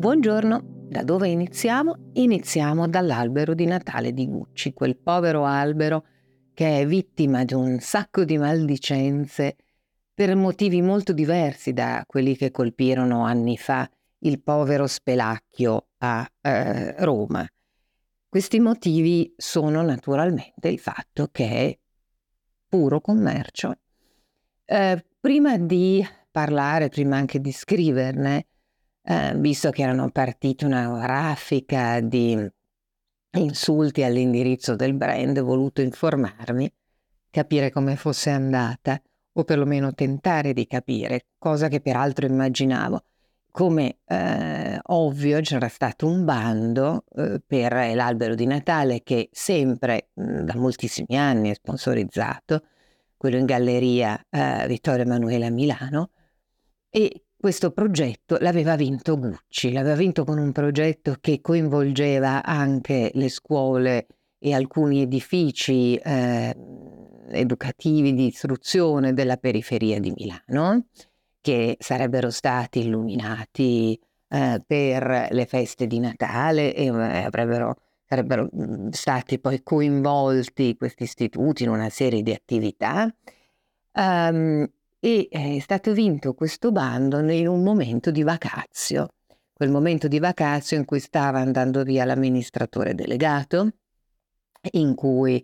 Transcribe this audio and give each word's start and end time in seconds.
Buongiorno, 0.00 0.86
da 0.88 1.02
dove 1.02 1.28
iniziamo? 1.28 2.12
Iniziamo 2.14 2.88
dall'albero 2.88 3.52
di 3.52 3.66
Natale 3.66 4.14
di 4.14 4.26
Gucci, 4.26 4.72
quel 4.72 4.96
povero 4.96 5.44
albero 5.44 6.06
che 6.54 6.80
è 6.80 6.86
vittima 6.86 7.44
di 7.44 7.52
un 7.52 7.80
sacco 7.80 8.24
di 8.24 8.38
maldicenze 8.38 9.56
per 10.14 10.34
motivi 10.36 10.80
molto 10.80 11.12
diversi 11.12 11.74
da 11.74 12.02
quelli 12.06 12.34
che 12.34 12.50
colpirono 12.50 13.26
anni 13.26 13.58
fa 13.58 13.86
il 14.20 14.40
povero 14.40 14.86
Spelacchio 14.86 15.88
a 15.98 16.26
eh, 16.40 17.04
Roma. 17.04 17.46
Questi 18.26 18.58
motivi 18.58 19.34
sono 19.36 19.82
naturalmente 19.82 20.68
il 20.68 20.78
fatto 20.78 21.28
che 21.30 21.46
è 21.46 21.78
puro 22.66 23.02
commercio. 23.02 23.74
Eh, 24.64 25.04
prima 25.20 25.58
di 25.58 26.02
parlare, 26.30 26.88
prima 26.88 27.18
anche 27.18 27.38
di 27.38 27.52
scriverne, 27.52 28.46
eh, 29.10 29.34
visto 29.36 29.70
che 29.70 29.82
erano 29.82 30.08
partiti 30.10 30.64
una 30.64 31.04
raffica 31.04 31.98
di 31.98 32.48
insulti 33.32 34.04
all'indirizzo 34.04 34.76
del 34.76 34.94
brand, 34.94 35.36
ho 35.36 35.44
voluto 35.44 35.80
informarmi, 35.80 36.72
capire 37.28 37.70
come 37.70 37.96
fosse 37.96 38.30
andata, 38.30 39.00
o 39.32 39.44
perlomeno 39.44 39.94
tentare 39.94 40.52
di 40.52 40.64
capire, 40.66 41.26
cosa 41.38 41.66
che 41.66 41.80
peraltro 41.80 42.26
immaginavo. 42.26 43.04
Come 43.50 43.98
eh, 44.04 44.78
ovvio 44.80 45.40
c'era 45.40 45.66
stato 45.66 46.06
un 46.06 46.24
bando 46.24 47.04
eh, 47.16 47.42
per 47.44 47.72
l'albero 47.72 48.36
di 48.36 48.46
Natale 48.46 49.02
che 49.02 49.28
sempre 49.32 50.10
mh, 50.14 50.42
da 50.42 50.54
moltissimi 50.54 51.18
anni 51.18 51.50
è 51.50 51.54
sponsorizzato, 51.54 52.62
quello 53.16 53.38
in 53.38 53.44
galleria 53.46 54.24
eh, 54.30 54.66
Vittorio 54.68 55.02
Emanuele 55.02 55.46
a 55.46 55.50
Milano, 55.50 56.10
e 56.88 57.24
questo 57.40 57.70
progetto 57.70 58.36
l'aveva 58.40 58.76
vinto 58.76 59.18
Gucci, 59.18 59.72
l'aveva 59.72 59.96
vinto 59.96 60.24
con 60.24 60.38
un 60.38 60.52
progetto 60.52 61.16
che 61.20 61.40
coinvolgeva 61.40 62.44
anche 62.44 63.10
le 63.14 63.30
scuole 63.30 64.06
e 64.38 64.52
alcuni 64.52 65.00
edifici 65.00 65.96
eh, 65.96 66.54
educativi 67.30 68.12
di 68.12 68.26
istruzione 68.26 69.14
della 69.14 69.38
periferia 69.38 69.98
di 69.98 70.12
Milano, 70.14 70.86
che 71.40 71.76
sarebbero 71.80 72.30
stati 72.30 72.80
illuminati 72.80 73.98
eh, 74.28 74.62
per 74.66 75.28
le 75.30 75.46
feste 75.46 75.86
di 75.86 75.98
Natale 75.98 76.74
e 76.74 76.84
eh, 76.84 77.24
avrebbero, 77.24 77.76
sarebbero 78.04 78.50
mm, 78.54 78.88
stati 78.90 79.38
poi 79.38 79.62
coinvolti 79.62 80.76
questi 80.76 81.04
istituti 81.04 81.62
in 81.62 81.70
una 81.70 81.88
serie 81.88 82.22
di 82.22 82.32
attività. 82.32 83.12
Um, 83.92 84.70
e 85.00 85.28
è 85.30 85.58
stato 85.60 85.92
vinto 85.94 86.34
questo 86.34 86.70
bando 86.70 87.18
in 87.30 87.48
un 87.48 87.62
momento 87.62 88.10
di 88.10 88.22
vacazio, 88.22 89.08
quel 89.52 89.70
momento 89.70 90.08
di 90.08 90.18
vacazio 90.18 90.76
in 90.76 90.84
cui 90.84 91.00
stava 91.00 91.40
andando 91.40 91.82
via 91.82 92.04
l'amministratore 92.04 92.94
delegato, 92.94 93.70
in 94.72 94.94
cui 94.94 95.42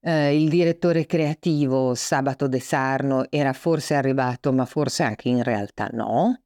eh, 0.00 0.36
il 0.40 0.48
direttore 0.50 1.06
creativo 1.06 1.94
Sabato 1.94 2.48
De 2.48 2.60
Sarno 2.60 3.24
era 3.30 3.54
forse 3.54 3.94
arrivato, 3.94 4.52
ma 4.52 4.66
forse 4.66 5.02
anche 5.04 5.30
in 5.30 5.42
realtà 5.42 5.88
no. 5.92 6.42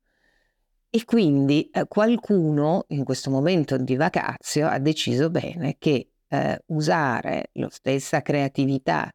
E 0.88 1.04
quindi 1.04 1.68
eh, 1.70 1.86
qualcuno 1.88 2.84
in 2.88 3.04
questo 3.04 3.28
momento 3.30 3.76
di 3.76 3.96
vacazio 3.96 4.68
ha 4.68 4.78
deciso 4.78 5.30
bene 5.30 5.76
che 5.78 6.10
eh, 6.28 6.62
usare 6.66 7.50
la 7.54 7.68
stessa 7.70 8.22
creatività 8.22 9.10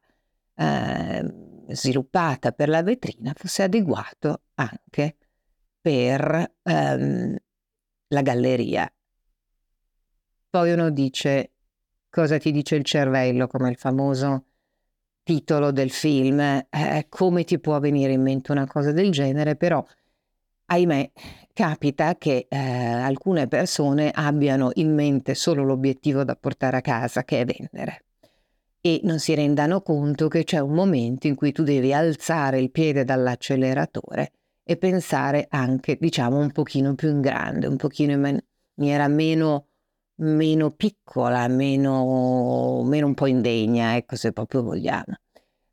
eh, 0.54 1.51
sviluppata 1.68 2.52
per 2.52 2.68
la 2.68 2.82
vetrina 2.82 3.32
fosse 3.34 3.62
adeguato 3.62 4.42
anche 4.54 5.16
per 5.80 6.54
ehm, 6.62 7.36
la 8.08 8.22
galleria. 8.22 8.92
Poi 10.50 10.72
uno 10.72 10.90
dice 10.90 11.52
cosa 12.10 12.38
ti 12.38 12.52
dice 12.52 12.76
il 12.76 12.84
cervello, 12.84 13.46
come 13.46 13.70
il 13.70 13.76
famoso 13.76 14.44
titolo 15.22 15.70
del 15.70 15.90
film, 15.90 16.40
eh, 16.40 17.06
come 17.08 17.44
ti 17.44 17.58
può 17.58 17.78
venire 17.80 18.12
in 18.12 18.22
mente 18.22 18.52
una 18.52 18.66
cosa 18.66 18.92
del 18.92 19.10
genere, 19.10 19.56
però 19.56 19.84
ahimè 20.66 21.10
capita 21.52 22.16
che 22.16 22.46
eh, 22.48 22.56
alcune 22.56 23.48
persone 23.48 24.10
abbiano 24.12 24.70
in 24.74 24.94
mente 24.94 25.34
solo 25.34 25.64
l'obiettivo 25.64 26.24
da 26.24 26.36
portare 26.36 26.78
a 26.78 26.80
casa, 26.80 27.24
che 27.24 27.40
è 27.40 27.44
vendere 27.44 28.04
e 28.84 29.00
non 29.04 29.20
si 29.20 29.32
rendano 29.34 29.80
conto 29.80 30.26
che 30.26 30.42
c'è 30.42 30.58
un 30.58 30.72
momento 30.72 31.28
in 31.28 31.36
cui 31.36 31.52
tu 31.52 31.62
devi 31.62 31.94
alzare 31.94 32.58
il 32.58 32.72
piede 32.72 33.04
dall'acceleratore 33.04 34.32
e 34.64 34.76
pensare 34.76 35.46
anche, 35.48 35.96
diciamo, 36.00 36.38
un 36.38 36.50
pochino 36.50 36.94
più 36.96 37.08
in 37.08 37.20
grande, 37.20 37.68
un 37.68 37.76
pochino 37.76 38.12
in 38.12 38.42
maniera 38.76 39.06
meno, 39.06 39.68
meno 40.16 40.72
piccola, 40.72 41.46
meno, 41.46 42.82
meno 42.82 43.06
un 43.06 43.14
po' 43.14 43.26
indegna, 43.26 43.94
ecco, 43.94 44.16
se 44.16 44.32
proprio 44.32 44.64
vogliamo. 44.64 45.14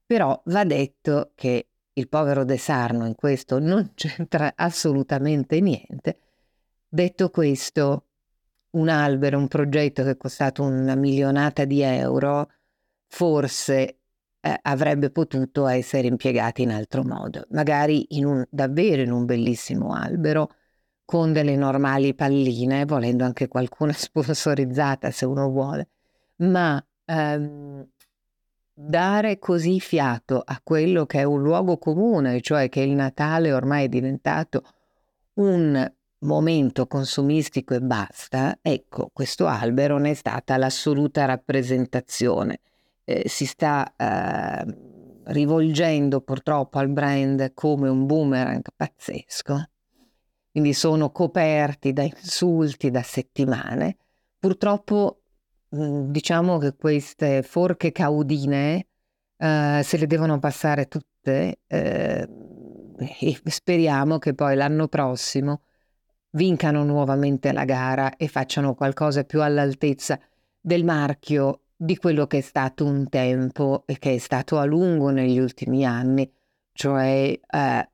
Però 0.05 0.39
va 0.45 0.63
detto 0.63 1.31
che 1.33 1.67
il 1.93 2.07
povero 2.09 2.43
De 2.43 2.57
Sarno 2.57 3.07
in 3.07 3.15
questo 3.15 3.57
non 3.57 3.91
c'entra 3.95 4.53
assolutamente 4.55 5.59
niente. 5.61 6.19
Detto 6.87 7.31
questo, 7.31 8.05
un 8.71 8.87
albero, 8.87 9.39
un 9.39 9.47
progetto 9.47 10.03
che 10.03 10.11
è 10.11 10.17
costato 10.17 10.61
una 10.61 10.95
milionata 10.95 11.65
di 11.65 11.81
euro, 11.81 12.49
forse 13.09 13.97
eh, 14.39 14.59
avrebbe 14.61 15.09
potuto 15.09 15.67
essere 15.67 16.07
impiegati 16.07 16.61
in 16.61 16.71
altro 16.71 17.03
modo, 17.03 17.43
magari 17.49 18.15
in 18.17 18.25
un, 18.25 18.45
davvero 18.49 19.01
in 19.01 19.11
un 19.11 19.25
bellissimo 19.25 19.93
albero 19.93 20.53
con 21.03 21.33
delle 21.33 21.55
normali 21.55 22.13
palline, 22.13 22.85
volendo 22.85 23.25
anche 23.25 23.47
qualcuna 23.47 23.91
sponsorizzata 23.97 25.11
se 25.11 25.25
uno 25.25 25.49
vuole, 25.49 25.89
ma 26.37 26.81
ehm, 27.05 27.85
dare 28.73 29.39
così 29.39 29.79
fiato 29.79 30.41
a 30.45 30.61
quello 30.63 31.05
che 31.05 31.19
è 31.19 31.23
un 31.23 31.41
luogo 31.41 31.77
comune, 31.77 32.39
cioè 32.41 32.69
che 32.69 32.81
il 32.81 32.91
Natale 32.91 33.51
ormai 33.51 33.85
è 33.85 33.89
diventato 33.89 34.63
un 35.33 35.91
momento 36.19 36.85
consumistico 36.85 37.73
e 37.73 37.81
basta, 37.81 38.59
ecco, 38.61 39.09
questo 39.11 39.47
albero 39.47 39.97
ne 39.97 40.11
è 40.11 40.13
stata 40.13 40.57
l'assoluta 40.57 41.25
rappresentazione 41.25 42.59
eh, 43.09 43.27
si 43.27 43.47
sta 43.47 43.91
eh, 43.95 44.65
rivolgendo 45.25 46.21
purtroppo 46.21 46.77
al 46.77 46.89
brand 46.89 47.53
come 47.55 47.89
un 47.89 48.05
boomerang 48.05 48.61
pazzesco. 48.75 49.69
Quindi 50.51 50.73
sono 50.73 51.11
coperti 51.11 51.91
da 51.91 52.03
insulti 52.03 52.91
da 52.91 53.01
settimane. 53.01 53.97
Purtroppo 54.37 55.21
mh, 55.69 56.11
diciamo 56.11 56.59
che 56.59 56.75
queste 56.75 57.41
forche 57.41 57.91
caudine 57.91 58.87
eh, 59.37 59.81
se 59.83 59.97
le 59.97 60.05
devono 60.05 60.37
passare 60.37 60.87
tutte 60.87 61.61
eh, 61.65 62.29
e 63.19 63.41
speriamo 63.43 64.19
che 64.19 64.35
poi 64.35 64.55
l'anno 64.55 64.87
prossimo 64.87 65.61
vincano 66.31 66.83
nuovamente 66.83 67.51
la 67.53 67.65
gara 67.65 68.15
e 68.17 68.27
facciano 68.27 68.75
qualcosa 68.75 69.23
più 69.23 69.41
all'altezza 69.41 70.19
del 70.59 70.83
marchio 70.83 71.61
di 71.81 71.95
quello 71.95 72.27
che 72.27 72.39
è 72.39 72.41
stato 72.41 72.83
un 72.83 73.07
tempo 73.07 73.83
e 73.85 73.97
che 73.99 74.15
è 74.15 74.17
stato 74.17 74.57
a 74.57 74.65
lungo 74.65 75.11
negli 75.11 75.39
ultimi 75.39 75.85
anni, 75.85 76.29
cioè 76.73 77.31
eh, 77.31 77.39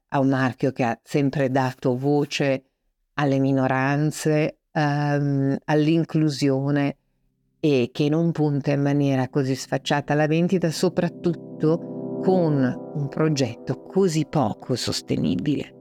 a 0.08 0.20
un 0.20 0.28
marchio 0.28 0.72
che 0.72 0.84
ha 0.84 1.00
sempre 1.04 1.52
dato 1.52 1.96
voce 1.96 2.64
alle 3.14 3.38
minoranze, 3.38 4.58
ehm, 4.72 5.58
all'inclusione 5.66 6.98
e 7.60 7.92
che 7.94 8.10
non 8.10 8.32
punta 8.32 8.72
in 8.72 8.82
maniera 8.82 9.30
così 9.30 9.54
sfacciata 9.54 10.14
alla 10.14 10.26
vendita, 10.26 10.72
soprattutto 10.72 12.22
con 12.24 12.92
un 12.96 13.08
progetto 13.08 13.84
così 13.84 14.26
poco 14.26 14.76
sostenibile. 14.76 15.75